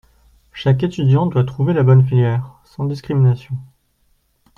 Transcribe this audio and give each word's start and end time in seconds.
Chaque 0.51 0.81
étudiant 0.81 1.27
doit 1.27 1.43
trouver 1.43 1.73
la 1.73 1.83
bonne 1.83 2.03
filière, 2.03 2.59
sans 2.63 2.85
discrimination. 2.85 3.55